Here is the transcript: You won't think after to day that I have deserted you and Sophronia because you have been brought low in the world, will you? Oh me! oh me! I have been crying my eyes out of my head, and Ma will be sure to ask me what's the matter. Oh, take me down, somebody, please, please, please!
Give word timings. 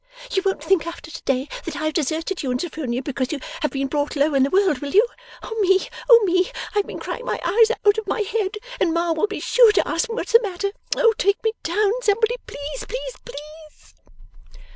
You 0.31 0.41
won't 0.43 0.63
think 0.63 0.87
after 0.87 1.11
to 1.11 1.21
day 1.25 1.47
that 1.63 1.75
I 1.75 1.85
have 1.85 1.93
deserted 1.93 2.41
you 2.41 2.49
and 2.49 2.59
Sophronia 2.59 3.03
because 3.03 3.31
you 3.31 3.39
have 3.61 3.69
been 3.69 3.85
brought 3.85 4.15
low 4.15 4.33
in 4.33 4.41
the 4.41 4.49
world, 4.49 4.79
will 4.79 4.93
you? 4.95 5.05
Oh 5.43 5.53
me! 5.59 5.89
oh 6.09 6.19
me! 6.25 6.49
I 6.73 6.79
have 6.79 6.87
been 6.87 6.97
crying 6.97 7.23
my 7.23 7.39
eyes 7.45 7.69
out 7.85 7.99
of 7.99 8.07
my 8.07 8.21
head, 8.21 8.55
and 8.79 8.95
Ma 8.95 9.11
will 9.11 9.27
be 9.27 9.39
sure 9.39 9.71
to 9.73 9.87
ask 9.87 10.09
me 10.09 10.15
what's 10.15 10.31
the 10.33 10.41
matter. 10.41 10.71
Oh, 10.97 11.13
take 11.19 11.43
me 11.43 11.51
down, 11.61 11.91
somebody, 12.01 12.37
please, 12.47 12.83
please, 12.87 13.13
please! 13.25 13.93